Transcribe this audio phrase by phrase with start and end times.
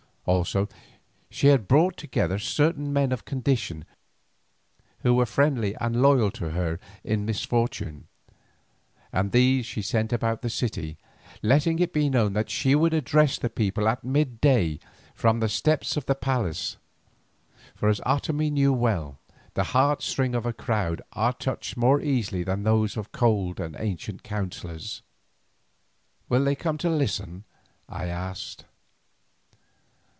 [0.27, 0.69] Also
[1.31, 3.85] she had brought together certain men of condition
[4.99, 8.07] who were friendly and loyal to her in misfortune,
[9.11, 10.95] and these she sent about the city,
[11.41, 14.79] letting it be known that she would address the people at mid day
[15.15, 16.77] from the steps of the palace,
[17.75, 19.17] for as Otomie knew well,
[19.55, 24.21] the heartstrings of a crowd are touched more easily than those of cold and ancient
[24.21, 25.01] counsellors.
[26.29, 27.43] "Will they come to listen?"
[27.89, 28.65] I asked.